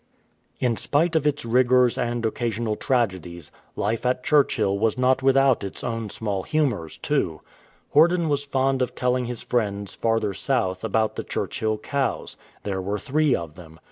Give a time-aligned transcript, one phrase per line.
[0.59, 5.83] In spite of its rigours and occasional tragedies, life at Churchill was not without its
[5.83, 7.41] own small humours too.
[7.93, 11.81] Horden was fond of telling his friends farther south about N 193 THE TAILLESS COAV
[11.81, 12.37] the Churchill cows.
[12.63, 13.79] There were three of them.